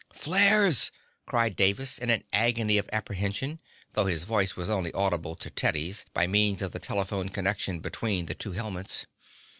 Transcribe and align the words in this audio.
"Flares!" 0.13 0.89
cried 1.27 1.55
Davis 1.55 1.99
in 1.99 2.09
an 2.09 2.23
agony 2.33 2.79
of 2.79 2.89
apprehension, 2.91 3.61
though 3.93 4.07
his 4.07 4.23
voice 4.23 4.55
was 4.55 4.67
only 4.67 4.91
audible 4.93 5.35
to 5.35 5.51
Teddy 5.51 5.93
by 6.11 6.25
means 6.25 6.63
of 6.63 6.71
the 6.71 6.79
telephone 6.79 7.29
connection 7.29 7.79
between 7.81 8.25
the 8.25 8.33
two 8.33 8.53
helmets. 8.53 9.05